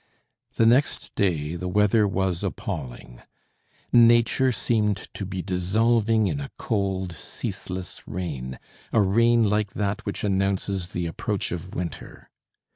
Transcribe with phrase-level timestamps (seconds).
[0.55, 3.21] The next day the weather was appalling.
[3.93, 8.57] Nature seemed to be dissolving in a cold, ceaseless rain
[8.91, 12.31] a rain like that which announces the approach of winter.